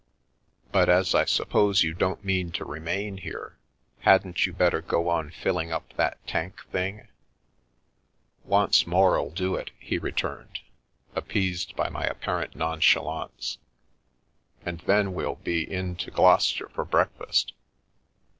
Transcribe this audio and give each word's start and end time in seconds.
But 0.71 0.89
as 0.89 1.13
I 1.13 1.25
suppose 1.25 1.83
you 1.83 1.93
The 1.93 1.93
Milky 1.93 1.93
Way 1.93 1.99
don't 2.15 2.25
mean 2.25 2.51
to 2.53 2.65
remain 2.65 3.17
here, 3.19 3.59
hadn't 3.99 4.47
you 4.47 4.51
better 4.51 4.81
go 4.81 5.09
on 5.09 5.29
filling 5.29 5.71
up 5.71 5.93
that 5.95 6.17
tank 6.25 6.65
thing?"" 6.71 7.07
Once 8.43 8.87
more'll 8.87 9.29
do 9.29 9.53
it," 9.53 9.69
he 9.77 9.99
returned, 9.99 10.61
appeased 11.13 11.75
by 11.75 11.89
my 11.89 12.03
apparent 12.05 12.55
nonchalance, 12.55 13.59
"and 14.65 14.79
then 14.87 15.13
we'll 15.13 15.35
be 15.35 15.71
in 15.71 15.95
to 15.97 16.09
Glou 16.09 16.37
cester 16.37 16.67
for 16.71 16.83
breakfast." 16.83 17.53